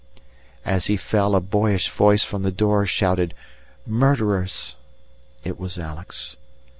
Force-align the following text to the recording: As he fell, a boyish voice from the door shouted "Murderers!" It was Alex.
As 0.65 0.87
he 0.87 0.97
fell, 0.97 1.35
a 1.35 1.39
boyish 1.39 1.87
voice 1.91 2.23
from 2.23 2.41
the 2.41 2.51
door 2.51 2.87
shouted 2.87 3.35
"Murderers!" 3.85 4.75
It 5.43 5.59
was 5.59 5.77
Alex. 5.77 6.37